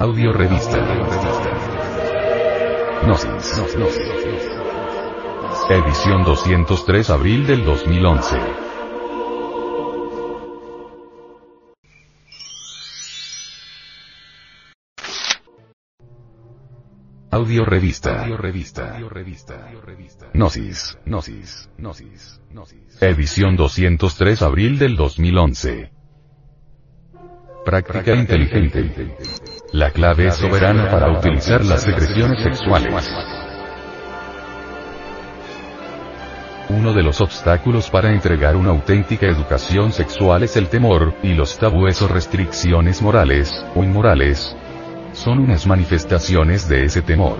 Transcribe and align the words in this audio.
Audio 0.00 0.32
Revista. 0.32 0.78
Gnosis. 3.02 3.52
Edición 5.70 6.22
203 6.22 7.10
abril 7.10 7.46
del 7.48 7.64
2011. 7.64 8.36
Audio 17.32 17.64
Revista. 17.64 18.22
Audio 18.22 18.36
Revista. 18.36 19.00
Gnosis. 20.32 20.96
Gnosis. 21.06 21.70
Gnosis. 21.76 22.40
Gnosis. 22.52 23.02
Edición 23.02 23.56
203 23.56 24.42
abril 24.42 24.78
del 24.78 24.94
2011. 24.94 25.90
Práctica 27.64 28.14
inteligente. 28.14 29.16
La 29.72 29.90
clave 29.90 30.28
es 30.28 30.36
soberana 30.36 30.90
para 30.90 31.10
utilizar 31.10 31.62
las 31.62 31.82
secreciones 31.82 32.42
sexuales. 32.42 33.14
Uno 36.70 36.94
de 36.94 37.02
los 37.02 37.20
obstáculos 37.20 37.90
para 37.90 38.10
entregar 38.10 38.56
una 38.56 38.70
auténtica 38.70 39.26
educación 39.26 39.92
sexual 39.92 40.42
es 40.42 40.56
el 40.56 40.68
temor, 40.68 41.12
y 41.22 41.34
los 41.34 41.58
tabúes 41.58 42.00
o 42.00 42.08
restricciones 42.08 43.02
morales, 43.02 43.52
o 43.74 43.84
inmorales, 43.84 44.56
son 45.12 45.38
unas 45.38 45.66
manifestaciones 45.66 46.66
de 46.66 46.84
ese 46.84 47.02
temor. 47.02 47.36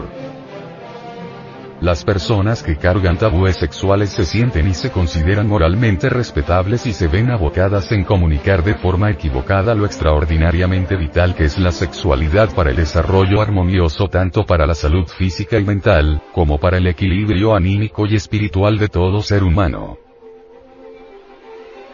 Las 1.80 2.05
personas 2.05 2.64
que 2.64 2.77
cargan 2.77 3.18
tabúes 3.18 3.56
sexuales 3.56 4.10
se 4.10 4.24
sienten 4.24 4.66
y 4.66 4.74
se 4.74 4.91
consideran 4.91 5.46
moralmente 5.46 6.09
respetables 6.09 6.87
y 6.87 6.92
se 6.92 7.06
ven 7.06 7.30
abocadas 7.30 7.92
en 7.92 8.02
comunicar 8.02 8.64
de 8.64 8.74
forma 8.74 9.10
equivocada 9.10 9.77
lo 9.77 9.87
extraordinariamente 9.87 10.96
vital 10.96 11.37
que 11.37 11.45
es 11.45 11.57
la 11.57 11.70
sexualidad 11.70 12.52
para 12.52 12.70
el 12.70 12.76
desarrollo 12.76 13.40
armonioso 13.40 14.09
tanto 14.09 14.45
para 14.45 14.66
la 14.66 14.74
salud 14.74 15.07
física 15.07 15.57
y 15.60 15.65
mental, 15.65 16.20
como 16.32 16.59
para 16.59 16.79
el 16.79 16.87
equilibrio 16.88 17.54
anímico 17.54 18.07
y 18.07 18.16
espiritual 18.16 18.76
de 18.79 18.88
todo 18.88 19.23
ser 19.23 19.45
humano. 19.45 19.98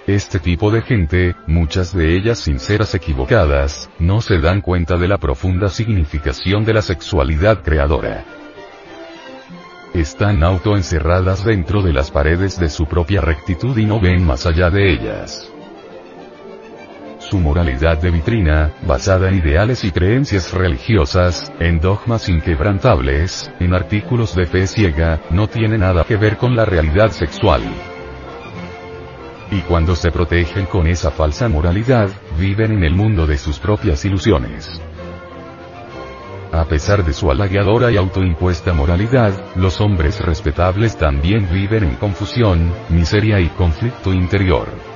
Este 0.06 0.38
tipo 0.38 0.70
de 0.70 0.80
gente, 0.80 1.34
muchas 1.46 1.94
de 1.94 2.16
ellas 2.16 2.38
sinceras 2.38 2.94
equivocadas, 2.94 3.91
no 3.98 4.22
se 4.22 4.38
dan 4.38 4.62
cuenta 4.62 4.96
de 4.96 5.08
la 5.08 5.19
profunda 5.19 5.69
significación 5.69 6.64
de 6.64 6.72
la 6.72 6.82
sexualidad 6.82 7.62
creadora. 7.62 8.24
Están 9.95 10.42
autoencerradas 10.42 11.45
dentro 11.45 11.81
de 11.81 11.92
las 11.92 12.11
paredes 12.11 12.59
de 12.59 12.69
su 12.69 12.84
propia 12.87 13.20
rectitud 13.20 13.78
y 13.78 13.87
no 13.87 14.00
ven 14.00 14.27
más 14.27 14.45
allá 14.45 14.69
de 14.69 14.92
ellas. 14.92 15.48
Su 17.20 17.39
moralidad 17.39 17.98
de 17.98 18.11
vitrina, 18.11 18.72
basada 18.84 19.28
en 19.28 19.37
ideales 19.37 19.84
y 19.84 19.92
creencias 19.92 20.53
religiosas, 20.53 21.53
en 21.61 21.78
dogmas 21.78 22.28
inquebrantables, 22.28 23.53
en 23.61 23.72
artículos 23.72 24.34
de 24.34 24.47
fe 24.47 24.67
ciega, 24.67 25.20
no 25.31 25.47
tiene 25.47 25.78
nada 25.78 26.03
que 26.03 26.17
ver 26.17 26.39
con 26.39 26.56
la 26.56 26.65
realidad 26.65 27.11
sexual. 27.11 27.62
Y 29.53 29.61
cuando 29.61 29.95
se 29.95 30.11
protegen 30.11 30.67
con 30.67 30.89
esa 30.89 31.12
falsa 31.12 31.48
moralidad, 31.48 32.11
viven 32.37 32.72
en 32.72 32.83
el 32.83 32.97
mundo 32.97 33.28
de 33.28 33.39
sus 33.39 33.61
propias 33.61 34.05
ilusiones. 34.05 34.83
A 36.55 36.66
pesar 36.66 37.05
de 37.05 37.12
su 37.12 37.33
halagueadora 37.33 37.91
y 37.91 37.97
autoimpuesta 37.97 38.72
moralidad, 38.72 39.33
los 39.56 39.80
hombres 39.80 40.20
respetables 40.20 40.97
también 40.97 41.48
viven 41.52 41.83
en 41.83 41.97
confusión, 41.97 42.72
miseria 42.91 43.41
y 43.41 43.48
conflicto 43.48 44.12
interior. 44.12 44.94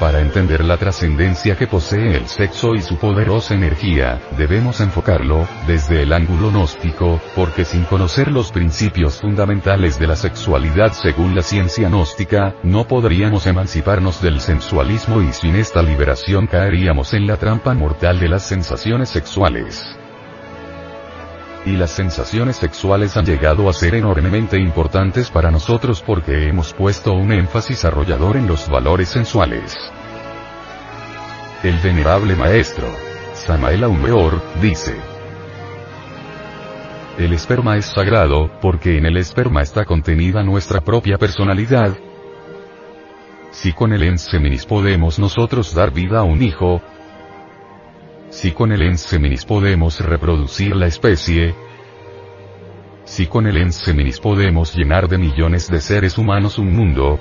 Para 0.00 0.22
entender 0.22 0.64
la 0.64 0.78
trascendencia 0.78 1.56
que 1.56 1.66
posee 1.66 2.16
el 2.16 2.26
sexo 2.26 2.74
y 2.74 2.80
su 2.80 2.96
poderosa 2.96 3.52
energía, 3.52 4.18
debemos 4.38 4.80
enfocarlo, 4.80 5.46
desde 5.66 6.00
el 6.04 6.14
ángulo 6.14 6.50
gnóstico, 6.50 7.20
porque 7.36 7.66
sin 7.66 7.84
conocer 7.84 8.32
los 8.32 8.50
principios 8.50 9.20
fundamentales 9.20 9.98
de 9.98 10.06
la 10.06 10.16
sexualidad 10.16 10.94
según 10.94 11.34
la 11.34 11.42
ciencia 11.42 11.90
gnóstica, 11.90 12.54
no 12.62 12.88
podríamos 12.88 13.46
emanciparnos 13.46 14.22
del 14.22 14.40
sensualismo 14.40 15.20
y 15.20 15.34
sin 15.34 15.54
esta 15.56 15.82
liberación 15.82 16.46
caeríamos 16.46 17.12
en 17.12 17.26
la 17.26 17.36
trampa 17.36 17.74
mortal 17.74 18.18
de 18.20 18.28
las 18.30 18.48
sensaciones 18.48 19.10
sexuales 19.10 19.99
y 21.66 21.72
las 21.72 21.90
sensaciones 21.90 22.56
sexuales 22.56 23.16
han 23.16 23.26
llegado 23.26 23.68
a 23.68 23.72
ser 23.72 23.94
enormemente 23.94 24.58
importantes 24.58 25.30
para 25.30 25.50
nosotros 25.50 26.02
porque 26.02 26.48
hemos 26.48 26.72
puesto 26.72 27.12
un 27.12 27.32
énfasis 27.32 27.84
arrollador 27.84 28.36
en 28.36 28.46
los 28.46 28.68
valores 28.68 29.08
sensuales. 29.08 29.76
El 31.62 31.76
venerable 31.78 32.34
maestro, 32.34 32.86
Samael 33.34 33.84
Aumeor, 33.84 34.40
dice, 34.62 34.96
el 37.18 37.34
esperma 37.34 37.76
es 37.76 37.84
sagrado, 37.84 38.50
porque 38.62 38.96
en 38.96 39.04
el 39.04 39.18
esperma 39.18 39.60
está 39.60 39.84
contenida 39.84 40.42
nuestra 40.42 40.80
propia 40.80 41.18
personalidad. 41.18 41.94
Si 43.50 43.74
con 43.74 43.92
el 43.92 44.04
enseminis 44.04 44.64
podemos 44.64 45.18
nosotros 45.18 45.74
dar 45.74 45.90
vida 45.90 46.20
a 46.20 46.22
un 46.22 46.40
hijo, 46.40 46.80
si 48.30 48.52
con 48.52 48.72
el 48.72 48.82
enseminis 48.82 49.44
podemos 49.44 50.00
reproducir 50.00 50.74
la 50.74 50.86
especie, 50.86 51.54
si 53.04 53.26
con 53.26 53.46
el 53.46 53.56
enseminis 53.56 54.20
podemos 54.20 54.74
llenar 54.74 55.08
de 55.08 55.18
millones 55.18 55.68
de 55.68 55.80
seres 55.80 56.16
humanos 56.16 56.58
un 56.58 56.72
mundo, 56.72 57.18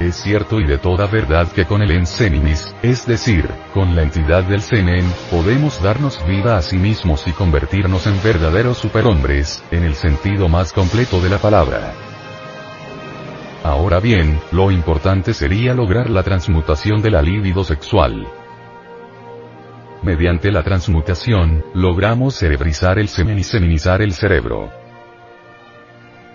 es 0.00 0.16
cierto 0.16 0.58
y 0.58 0.66
de 0.66 0.78
toda 0.78 1.06
verdad 1.06 1.46
que 1.52 1.64
con 1.64 1.80
el 1.80 1.92
enseminis, 1.92 2.74
es 2.82 3.06
decir, 3.06 3.48
con 3.72 3.94
la 3.94 4.02
entidad 4.02 4.42
del 4.42 4.60
semen, 4.60 5.08
podemos 5.30 5.80
darnos 5.80 6.26
vida 6.26 6.56
a 6.56 6.62
sí 6.62 6.76
mismos 6.76 7.28
y 7.28 7.32
convertirnos 7.32 8.08
en 8.08 8.20
verdaderos 8.20 8.78
superhombres, 8.78 9.62
en 9.70 9.84
el 9.84 9.94
sentido 9.94 10.48
más 10.48 10.72
completo 10.72 11.20
de 11.20 11.30
la 11.30 11.38
palabra. 11.38 11.94
Ahora 13.62 14.00
bien, 14.00 14.40
lo 14.50 14.72
importante 14.72 15.34
sería 15.34 15.72
lograr 15.72 16.10
la 16.10 16.24
transmutación 16.24 17.00
de 17.00 17.10
la 17.12 17.22
libido 17.22 17.62
sexual. 17.62 18.26
Mediante 20.02 20.50
la 20.50 20.64
transmutación, 20.64 21.64
logramos 21.74 22.34
cerebrizar 22.34 22.98
el 22.98 23.06
semen 23.06 23.38
y 23.38 23.44
seminizar 23.44 24.02
el 24.02 24.12
cerebro. 24.12 24.72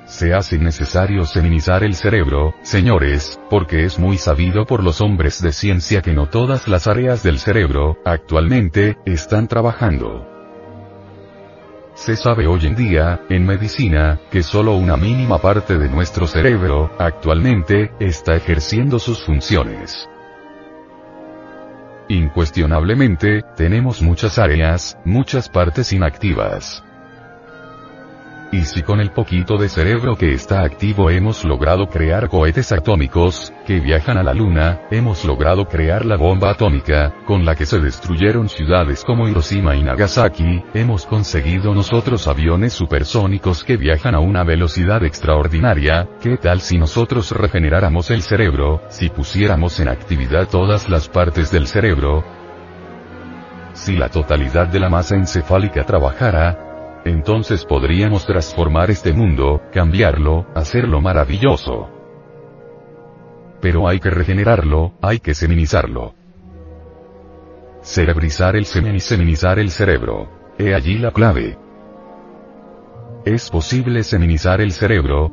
Se 0.05 0.33
hace 0.33 0.57
necesario 0.57 1.25
seminizar 1.25 1.83
el 1.83 1.94
cerebro, 1.94 2.53
señores, 2.61 3.38
porque 3.50 3.83
es 3.83 4.00
muy 4.00 4.17
sabido 4.17 4.66
por 4.66 4.81
los 4.81 5.01
hombres 5.01 5.41
de 5.41 5.51
ciencia 5.51 6.01
que 6.01 6.13
no 6.13 6.29
todas 6.29 6.69
las 6.69 6.88
áreas 6.88 7.23
del 7.23 7.39
cerebro, 7.39 7.97
actualmente, 8.06 8.97
están 9.06 9.50
trabajando. 9.50 10.25
Se 11.94 12.16
sabe 12.16 12.47
hoy 12.47 12.67
en 12.67 12.75
día, 12.75 13.19
en 13.27 13.45
medicina, 13.45 14.22
que 14.31 14.44
solo 14.44 14.77
una 14.77 14.95
mínima 14.95 15.39
parte 15.39 15.77
de 15.77 15.89
nuestro 15.89 16.25
cerebro, 16.25 16.89
actualmente, 17.00 17.91
está 18.00 18.38
ejerciendo 18.38 19.00
sus 19.00 19.25
funciones. 19.25 20.07
Incuestionablemente, 22.09 23.44
tenemos 23.57 24.01
muchas 24.01 24.40
áreas, 24.40 24.97
muchas 25.03 25.50
partes 25.50 25.91
inactivas. 25.91 26.87
Y 28.50 28.63
si 28.63 28.81
con 28.81 29.02
el 29.02 29.12
poquito 29.12 29.58
de 29.58 29.68
cerebro 29.68 30.16
que 30.16 30.31
está 30.31 30.63
activo 30.63 31.09
hemos 31.09 31.44
logrado 31.44 31.90
crear 31.90 32.30
cohetes 32.30 32.72
atómicos, 32.72 33.53
que 33.66 33.81
viajan 33.81 34.18
a 34.18 34.24
la 34.24 34.34
luna, 34.34 34.84
hemos 34.90 35.25
logrado 35.25 35.66
crear 35.68 36.06
la 36.06 36.16
bomba 36.16 36.52
atómica, 36.52 37.13
con 37.25 37.44
la 37.44 37.56
que 37.56 37.66
se 37.66 37.80
destruyeron 37.80 38.47
ciudades 38.47 39.03
como 39.03 39.28
Hiroshima 39.28 39.75
y 39.75 39.84
Nagasaki, 39.84 40.63
hemos 40.74 41.06
conseguido 41.06 41.74
nosotros 41.74 42.25
aviones 42.30 42.72
supersónicos 42.72 43.66
que 43.66 43.75
viajan 43.75 44.16
a 44.16 44.19
una 44.19 44.46
velocidad 44.46 45.03
extraordinaria, 45.03 46.07
¿qué 46.22 46.38
tal 46.38 46.62
si 46.62 46.78
nosotros 46.78 47.31
regeneráramos 47.31 48.10
el 48.12 48.21
cerebro, 48.21 48.81
si 48.88 49.10
pusiéramos 49.10 49.77
en 49.81 49.89
actividad 49.89 50.48
todas 50.48 50.88
las 50.88 51.10
partes 51.10 51.51
del 51.51 51.68
cerebro? 51.68 52.24
Si 53.74 53.98
la 53.98 54.07
totalidad 54.07 54.68
de 54.68 54.80
la 54.80 54.89
masa 54.89 55.16
encefálica 55.16 55.86
trabajara, 55.86 56.67
entonces 57.07 57.65
podríamos 57.65 58.25
transformar 58.25 58.92
este 58.92 59.13
mundo, 59.13 59.62
cambiarlo, 59.74 60.45
hacerlo 60.56 61.01
maravilloso. 61.01 61.89
Pero 63.62 63.88
hay 63.88 64.00
que 64.00 64.09
regenerarlo, 64.09 64.94
hay 65.01 65.19
que 65.19 65.33
seminizarlo. 65.33 66.13
Cerebrizar 67.81 68.56
el 68.56 68.65
semen 68.65 68.95
y 68.95 69.00
seminizar 69.00 69.59
el 69.59 69.71
cerebro. 69.71 70.30
He 70.57 70.74
allí 70.74 70.98
la 70.98 71.12
clave. 71.12 71.57
¿Es 73.25 73.50
posible 73.50 74.04
seminizar 74.04 74.62
el 74.62 74.71
cerebro? 74.71 75.31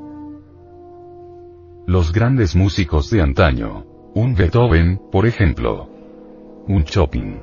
Los 1.87 2.13
grandes 2.13 2.57
músicos 2.57 3.11
de 3.11 3.23
antaño. 3.23 3.85
Un 4.15 4.35
Beethoven, 4.35 5.01
por 5.11 5.27
ejemplo. 5.27 5.89
Un 6.67 6.85
Chopin. 6.85 7.43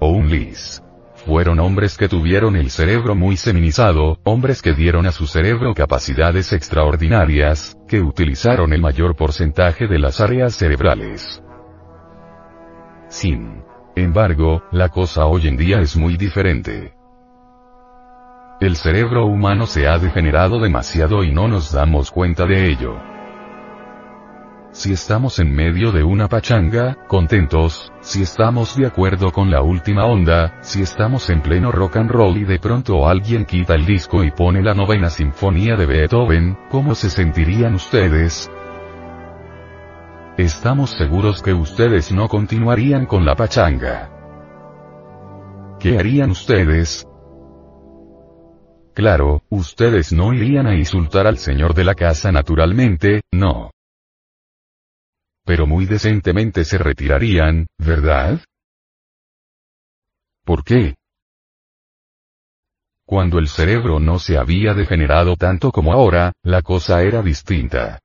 O 0.00 0.10
un 0.10 0.28
Liszt 0.28 0.85
fueron 1.26 1.58
hombres 1.58 1.96
que 1.96 2.08
tuvieron 2.08 2.54
el 2.54 2.70
cerebro 2.70 3.16
muy 3.16 3.36
seminizado, 3.36 4.20
hombres 4.22 4.62
que 4.62 4.74
dieron 4.74 5.06
a 5.06 5.12
su 5.12 5.26
cerebro 5.26 5.74
capacidades 5.74 6.52
extraordinarias, 6.52 7.76
que 7.88 8.00
utilizaron 8.00 8.72
el 8.72 8.80
mayor 8.80 9.16
porcentaje 9.16 9.88
de 9.88 9.98
las 9.98 10.20
áreas 10.20 10.54
cerebrales. 10.54 11.42
Sin 13.08 13.64
embargo, 13.96 14.62
la 14.70 14.88
cosa 14.88 15.26
hoy 15.26 15.48
en 15.48 15.56
día 15.56 15.80
es 15.80 15.96
muy 15.96 16.16
diferente. 16.16 16.94
El 18.60 18.76
cerebro 18.76 19.26
humano 19.26 19.66
se 19.66 19.88
ha 19.88 19.98
degenerado 19.98 20.60
demasiado 20.60 21.24
y 21.24 21.32
no 21.32 21.48
nos 21.48 21.72
damos 21.72 22.12
cuenta 22.12 22.46
de 22.46 22.70
ello. 22.70 23.15
Si 24.76 24.92
estamos 24.92 25.38
en 25.38 25.54
medio 25.54 25.90
de 25.90 26.04
una 26.04 26.28
pachanga, 26.28 26.98
contentos, 27.08 27.90
si 28.02 28.20
estamos 28.20 28.76
de 28.76 28.84
acuerdo 28.84 29.32
con 29.32 29.50
la 29.50 29.62
última 29.62 30.04
onda, 30.04 30.58
si 30.60 30.82
estamos 30.82 31.30
en 31.30 31.40
pleno 31.40 31.72
rock 31.72 31.96
and 31.96 32.10
roll 32.10 32.36
y 32.36 32.44
de 32.44 32.58
pronto 32.58 33.08
alguien 33.08 33.46
quita 33.46 33.74
el 33.74 33.86
disco 33.86 34.22
y 34.22 34.30
pone 34.32 34.62
la 34.62 34.74
novena 34.74 35.08
sinfonía 35.08 35.76
de 35.76 35.86
Beethoven, 35.86 36.58
¿cómo 36.70 36.94
se 36.94 37.08
sentirían 37.08 37.74
ustedes? 37.74 38.50
Estamos 40.36 40.90
seguros 40.90 41.40
que 41.40 41.54
ustedes 41.54 42.12
no 42.12 42.28
continuarían 42.28 43.06
con 43.06 43.24
la 43.24 43.34
pachanga. 43.34 44.10
¿Qué 45.80 45.98
harían 45.98 46.32
ustedes? 46.32 47.08
Claro, 48.92 49.40
ustedes 49.48 50.12
no 50.12 50.34
irían 50.34 50.66
a 50.66 50.76
insultar 50.76 51.26
al 51.26 51.38
señor 51.38 51.72
de 51.72 51.84
la 51.84 51.94
casa 51.94 52.30
naturalmente, 52.30 53.22
no. 53.32 53.70
Pero 55.46 55.64
muy 55.64 55.86
decentemente 55.86 56.64
se 56.64 56.76
retirarían, 56.76 57.68
¿verdad? 57.78 58.40
¿Por 60.44 60.64
qué? 60.64 60.96
Cuando 63.06 63.38
el 63.38 63.46
cerebro 63.46 64.00
no 64.00 64.18
se 64.18 64.36
había 64.36 64.74
degenerado 64.74 65.36
tanto 65.36 65.70
como 65.70 65.92
ahora, 65.92 66.32
la 66.42 66.62
cosa 66.62 67.02
era 67.02 67.22
distinta. 67.22 68.00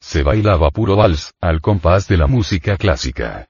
Se 0.00 0.22
bailaba 0.22 0.70
puro 0.70 0.96
vals, 0.96 1.30
al 1.42 1.60
compás 1.60 2.08
de 2.08 2.16
la 2.16 2.26
música 2.26 2.78
clásica. 2.78 3.46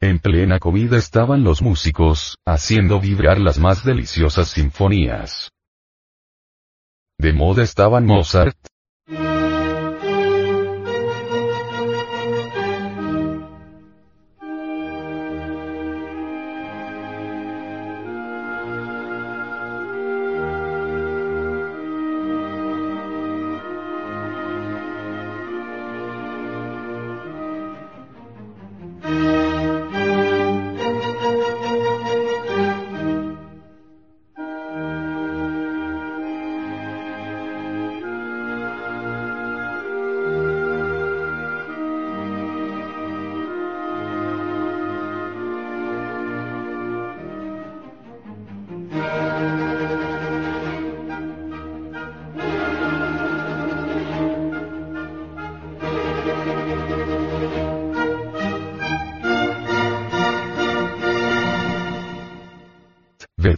En 0.00 0.20
plena 0.20 0.60
comida 0.60 0.96
estaban 0.96 1.42
los 1.42 1.60
músicos, 1.60 2.38
haciendo 2.46 3.00
vibrar 3.00 3.40
las 3.40 3.58
más 3.58 3.84
deliciosas 3.84 4.48
sinfonías. 4.50 5.50
De 7.18 7.32
moda 7.32 7.64
estaban 7.64 8.06
Mozart, 8.06 8.56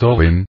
Beethoven, 0.02 0.44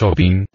Chopin, 0.00 0.46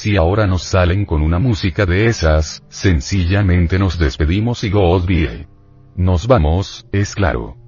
Si 0.00 0.16
ahora 0.16 0.46
nos 0.46 0.62
salen 0.62 1.04
con 1.04 1.20
una 1.20 1.38
música 1.38 1.84
de 1.84 2.06
esas, 2.06 2.64
sencillamente 2.70 3.78
nos 3.78 3.98
despedimos 3.98 4.64
y 4.64 4.70
be. 4.70 5.46
Nos 5.94 6.26
vamos, 6.26 6.86
es 6.90 7.14
claro. 7.14 7.58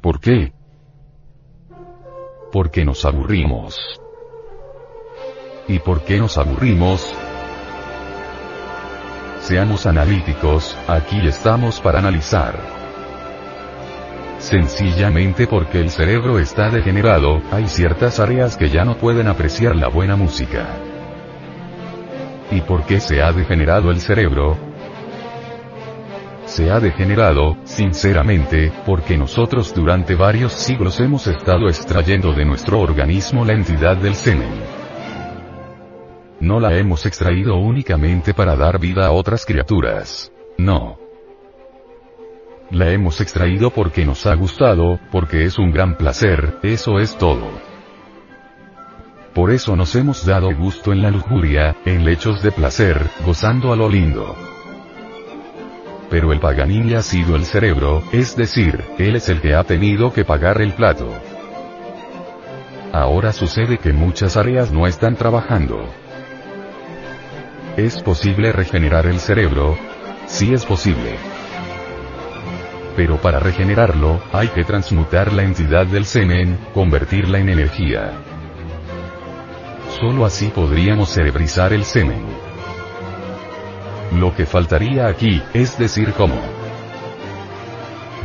¿Por 0.00 0.18
qué? 0.18 0.54
porque 2.50 2.86
nos 2.86 3.04
aburrimos. 3.04 3.76
¿Y 5.68 5.78
por 5.80 6.04
qué 6.04 6.16
nos 6.16 6.38
aburrimos? 6.38 7.06
Seamos 9.40 9.84
analíticos, 9.84 10.74
aquí 10.88 11.18
estamos 11.26 11.80
para 11.80 11.98
analizar. 11.98 12.81
Sencillamente 14.42 15.46
porque 15.46 15.78
el 15.80 15.88
cerebro 15.88 16.40
está 16.40 16.68
degenerado, 16.68 17.40
hay 17.52 17.68
ciertas 17.68 18.18
áreas 18.18 18.56
que 18.56 18.68
ya 18.68 18.84
no 18.84 18.96
pueden 18.96 19.28
apreciar 19.28 19.76
la 19.76 19.86
buena 19.86 20.16
música. 20.16 20.66
¿Y 22.50 22.60
por 22.62 22.84
qué 22.84 22.98
se 22.98 23.22
ha 23.22 23.32
degenerado 23.32 23.92
el 23.92 24.00
cerebro? 24.00 24.58
Se 26.44 26.72
ha 26.72 26.80
degenerado, 26.80 27.56
sinceramente, 27.62 28.72
porque 28.84 29.16
nosotros 29.16 29.72
durante 29.72 30.16
varios 30.16 30.52
siglos 30.52 30.98
hemos 30.98 31.28
estado 31.28 31.68
extrayendo 31.68 32.32
de 32.32 32.44
nuestro 32.44 32.80
organismo 32.80 33.44
la 33.44 33.52
entidad 33.52 33.96
del 33.96 34.16
semen. 34.16 34.52
No 36.40 36.58
la 36.58 36.76
hemos 36.76 37.06
extraído 37.06 37.58
únicamente 37.58 38.34
para 38.34 38.56
dar 38.56 38.80
vida 38.80 39.06
a 39.06 39.12
otras 39.12 39.46
criaturas. 39.46 40.32
No. 40.58 41.01
La 42.72 42.90
hemos 42.90 43.20
extraído 43.20 43.70
porque 43.70 44.04
nos 44.04 44.26
ha 44.26 44.34
gustado, 44.34 44.98
porque 45.12 45.44
es 45.44 45.58
un 45.58 45.70
gran 45.70 45.96
placer, 45.96 46.58
eso 46.64 46.98
es 46.98 47.16
todo. 47.16 47.48
Por 49.32 49.52
eso 49.52 49.76
nos 49.76 49.94
hemos 49.94 50.26
dado 50.26 50.52
gusto 50.56 50.92
en 50.92 51.02
la 51.02 51.10
lujuria, 51.10 51.76
en 51.84 52.04
lechos 52.04 52.42
de 52.42 52.50
placer, 52.50 53.00
gozando 53.24 53.72
a 53.72 53.76
lo 53.76 53.88
lindo 53.88 54.34
pero 56.12 56.30
el 56.30 56.40
Paganini 56.40 56.92
ha 56.92 57.00
sido 57.00 57.36
el 57.36 57.46
cerebro, 57.46 58.02
es 58.12 58.36
decir, 58.36 58.84
él 58.98 59.16
es 59.16 59.30
el 59.30 59.40
que 59.40 59.54
ha 59.54 59.64
tenido 59.64 60.12
que 60.12 60.26
pagar 60.26 60.60
el 60.60 60.74
plato. 60.74 61.08
Ahora 62.92 63.32
sucede 63.32 63.78
que 63.78 63.94
muchas 63.94 64.36
áreas 64.36 64.70
no 64.70 64.86
están 64.86 65.16
trabajando. 65.16 65.88
¿Es 67.78 68.02
posible 68.02 68.52
regenerar 68.52 69.06
el 69.06 69.20
cerebro? 69.20 69.78
Sí 70.26 70.52
es 70.52 70.66
posible. 70.66 71.31
Pero 72.96 73.16
para 73.16 73.38
regenerarlo, 73.38 74.20
hay 74.32 74.48
que 74.48 74.64
transmutar 74.64 75.32
la 75.32 75.42
entidad 75.42 75.86
del 75.86 76.04
semen, 76.04 76.58
convertirla 76.74 77.38
en 77.38 77.48
energía. 77.48 78.12
Solo 80.00 80.24
así 80.24 80.48
podríamos 80.48 81.10
cerebrizar 81.10 81.72
el 81.72 81.84
semen. 81.84 82.24
Lo 84.18 84.34
que 84.34 84.46
faltaría 84.46 85.06
aquí, 85.06 85.42
es 85.54 85.78
decir 85.78 86.12
cómo. 86.12 86.36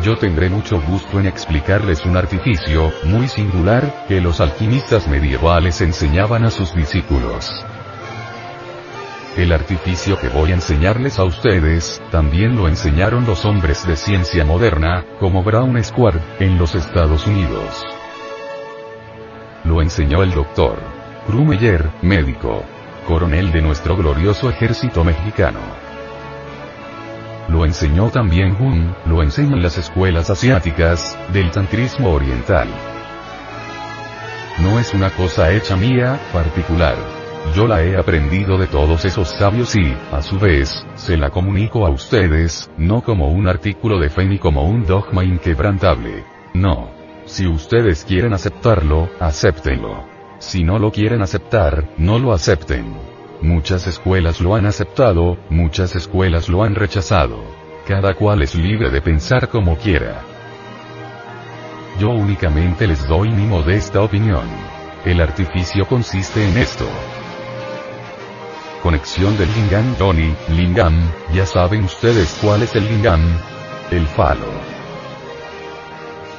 Yo 0.04 0.18
tendré 0.18 0.50
mucho 0.50 0.82
gusto 0.82 1.20
en 1.20 1.28
explicarles 1.28 2.06
un 2.06 2.18
artificio, 2.18 2.92
muy 3.04 3.28
singular, 3.28 4.06
que 4.08 4.22
los 4.22 4.42
alquimistas 4.42 5.08
medievales 5.08 5.82
enseñaban 5.82 6.44
a 6.46 6.52
sus 6.52 6.74
discípulos. 6.76 7.66
El 9.38 9.52
artificio 9.52 10.20
que 10.20 10.30
voy 10.30 10.50
a 10.50 10.56
enseñarles 10.56 11.20
a 11.20 11.24
ustedes, 11.24 12.02
también 12.10 12.56
lo 12.56 12.68
enseñaron 12.68 13.28
los 13.28 13.46
hombres 13.46 13.86
de 13.86 13.96
ciencia 13.96 14.44
moderna, 14.44 15.06
como 15.20 15.44
Brown 15.44 15.82
Square, 15.84 16.20
en 16.40 16.58
los 16.58 16.74
Estados 16.74 17.28
Unidos. 17.28 17.86
Lo 19.64 19.84
enseñó 19.84 20.24
el 20.24 20.32
doctor 20.32 20.80
Krumeyer, 21.28 21.88
médico 22.02 22.64
coronel 23.08 23.52
de 23.52 23.62
nuestro 23.62 23.96
glorioso 23.96 24.50
ejército 24.50 25.04
mexicano. 25.04 25.60
Lo 27.48 27.64
enseñó 27.64 28.10
también 28.10 28.58
Hun, 28.60 28.96
lo 29.06 29.22
enseñan 29.22 29.62
las 29.62 29.78
escuelas 29.78 30.32
asiáticas, 30.32 31.18
del 31.32 31.52
tantrismo 31.52 32.12
oriental. 32.12 32.68
No 34.60 34.80
es 34.80 34.94
una 34.96 35.12
cosa 35.12 35.52
hecha 35.52 35.78
mía, 35.78 36.20
particular. 36.34 37.17
Yo 37.56 37.68
la 37.68 37.84
he 37.84 37.98
aprendido 37.98 38.58
de 38.58 38.68
todos 38.68 39.04
esos 39.06 39.30
sabios 39.30 39.76
y, 39.76 39.96
a 40.12 40.22
su 40.22 40.38
vez, 40.38 40.86
se 40.96 41.18
la 41.18 41.30
comunico 41.30 41.86
a 41.86 41.90
ustedes, 41.90 42.70
no 42.78 43.02
como 43.02 43.30
un 43.30 43.48
artículo 43.48 44.00
de 44.00 44.10
fe 44.10 44.26
ni 44.26 44.38
como 44.38 44.64
un 44.64 44.86
dogma 44.86 45.24
inquebrantable. 45.24 46.24
No. 46.54 46.92
Si 47.26 47.48
ustedes 47.48 48.06
quieren 48.06 48.34
aceptarlo, 48.34 49.10
acéptenlo. 49.20 50.06
Si 50.40 50.64
no 50.64 50.78
lo 50.78 50.92
quieren 50.92 51.22
aceptar, 51.22 51.90
no 51.98 52.20
lo 52.20 52.32
acepten. 52.32 52.96
Muchas 53.42 53.88
escuelas 53.88 54.40
lo 54.40 54.56
han 54.56 54.66
aceptado, 54.66 55.38
muchas 55.50 55.96
escuelas 55.96 56.50
lo 56.50 56.64
han 56.64 56.76
rechazado. 56.76 57.44
Cada 57.88 58.14
cual 58.14 58.44
es 58.44 58.56
libre 58.56 58.90
de 58.90 59.02
pensar 59.02 59.50
como 59.50 59.78
quiera. 59.78 60.22
Yo 62.00 62.10
únicamente 62.10 62.86
les 62.86 63.08
doy 63.08 63.30
mi 63.30 63.46
modesta 63.46 64.02
opinión. 64.02 64.48
El 65.06 65.22
artificio 65.22 65.88
consiste 65.88 66.48
en 66.48 66.58
esto. 66.58 66.86
Conexión 68.82 69.38
del 69.38 69.50
lingam 69.54 69.96
Tony, 69.96 70.34
lingam, 70.56 70.94
ya 71.34 71.46
saben 71.46 71.84
ustedes 71.84 72.38
cuál 72.42 72.64
es 72.64 72.76
el 72.76 72.86
lingam. 72.88 73.22
El 73.92 74.06
falo. 74.08 74.46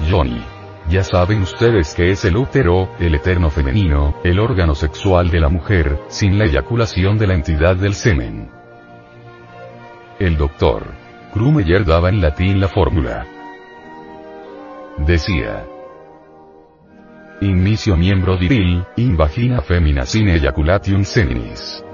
Johnny. 0.08 0.42
Ya 0.88 1.02
saben 1.02 1.42
ustedes 1.42 1.94
que 1.94 2.10
es 2.10 2.24
el 2.24 2.36
útero, 2.36 2.88
el 2.98 3.14
eterno 3.14 3.50
femenino, 3.50 4.14
el 4.24 4.38
órgano 4.38 4.74
sexual 4.74 5.28
de 5.28 5.40
la 5.40 5.50
mujer, 5.50 5.98
sin 6.08 6.38
la 6.38 6.46
eyaculación 6.46 7.18
de 7.18 7.26
la 7.26 7.34
entidad 7.34 7.76
del 7.76 7.92
semen. 7.92 8.50
El 10.18 10.38
doctor 10.38 10.94
Krumeyer 11.32 11.84
daba 11.84 12.08
en 12.08 12.22
latín 12.22 12.58
la 12.58 12.68
fórmula. 12.68 13.26
Decía. 14.96 15.66
Inicio 17.42 17.96
miembro 17.96 18.38
viril, 18.38 18.84
in 18.96 19.16
vagina 19.16 19.60
femina 19.60 20.06
sin 20.06 20.28
ejaculation 20.28 21.04
seminis. 21.04 21.84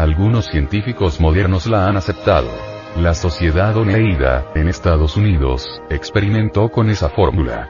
Algunos 0.00 0.46
científicos 0.46 1.20
modernos 1.20 1.66
la 1.66 1.86
han 1.86 1.98
aceptado. 1.98 2.48
La 2.96 3.12
sociedad 3.12 3.76
Oneida, 3.76 4.46
en 4.54 4.66
Estados 4.66 5.14
Unidos, 5.18 5.82
experimentó 5.90 6.70
con 6.70 6.88
esa 6.88 7.10
fórmula. 7.10 7.68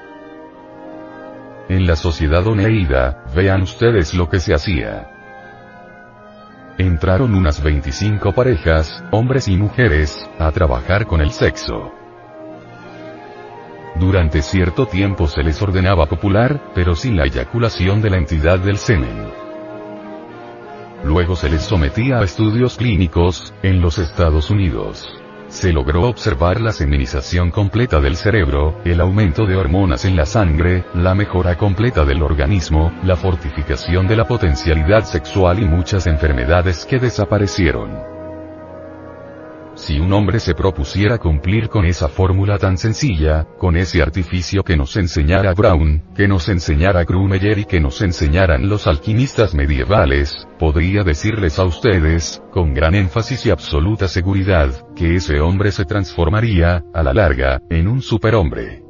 En 1.68 1.88
la 1.88 1.96
sociedad 1.96 2.46
Oneida, 2.46 3.24
vean 3.34 3.62
ustedes 3.62 4.14
lo 4.14 4.28
que 4.28 4.38
se 4.38 4.54
hacía. 4.54 5.10
Entraron 6.78 7.34
unas 7.34 7.60
25 7.64 8.32
parejas, 8.32 9.02
hombres 9.10 9.48
y 9.48 9.56
mujeres, 9.56 10.16
a 10.38 10.52
trabajar 10.52 11.06
con 11.08 11.20
el 11.20 11.32
sexo. 11.32 11.92
Durante 13.96 14.40
cierto 14.42 14.86
tiempo 14.86 15.26
se 15.26 15.42
les 15.42 15.60
ordenaba 15.60 16.06
popular, 16.06 16.70
pero 16.76 16.94
sin 16.94 17.16
la 17.16 17.24
eyaculación 17.24 18.00
de 18.00 18.10
la 18.10 18.18
entidad 18.18 18.60
del 18.60 18.76
semen. 18.76 19.49
Luego 21.04 21.34
se 21.34 21.48
les 21.48 21.62
sometía 21.62 22.18
a 22.18 22.24
estudios 22.24 22.76
clínicos, 22.76 23.54
en 23.62 23.80
los 23.80 23.98
Estados 23.98 24.50
Unidos. 24.50 25.08
Se 25.48 25.72
logró 25.72 26.02
observar 26.02 26.60
la 26.60 26.70
seminización 26.70 27.50
completa 27.50 28.00
del 28.00 28.16
cerebro, 28.16 28.80
el 28.84 29.00
aumento 29.00 29.46
de 29.46 29.56
hormonas 29.56 30.04
en 30.04 30.14
la 30.14 30.24
sangre, 30.24 30.84
la 30.94 31.14
mejora 31.14 31.56
completa 31.56 32.04
del 32.04 32.22
organismo, 32.22 32.92
la 33.02 33.16
fortificación 33.16 34.06
de 34.06 34.16
la 34.16 34.28
potencialidad 34.28 35.04
sexual 35.04 35.58
y 35.58 35.64
muchas 35.64 36.06
enfermedades 36.06 36.84
que 36.84 37.00
desaparecieron. 37.00 38.19
Si 39.74 39.98
un 39.98 40.12
hombre 40.12 40.40
se 40.40 40.54
propusiera 40.54 41.18
cumplir 41.18 41.68
con 41.68 41.84
esa 41.84 42.08
fórmula 42.08 42.58
tan 42.58 42.76
sencilla, 42.76 43.46
con 43.58 43.76
ese 43.76 44.02
artificio 44.02 44.62
que 44.62 44.76
nos 44.76 44.96
enseñara 44.96 45.54
Brown, 45.54 46.02
que 46.14 46.28
nos 46.28 46.48
enseñara 46.48 47.04
Grumeyer 47.04 47.58
y 47.58 47.64
que 47.64 47.80
nos 47.80 48.02
enseñaran 48.02 48.68
los 48.68 48.86
alquimistas 48.86 49.54
medievales, 49.54 50.46
podría 50.58 51.02
decirles 51.02 51.58
a 51.58 51.64
ustedes, 51.64 52.42
con 52.52 52.74
gran 52.74 52.94
énfasis 52.94 53.46
y 53.46 53.50
absoluta 53.50 54.08
seguridad, 54.08 54.70
que 54.94 55.16
ese 55.16 55.40
hombre 55.40 55.72
se 55.72 55.84
transformaría, 55.84 56.84
a 56.92 57.02
la 57.02 57.14
larga, 57.14 57.60
en 57.70 57.88
un 57.88 58.02
superhombre. 58.02 58.89